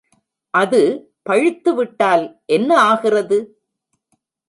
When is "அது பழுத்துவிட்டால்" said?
0.53-2.25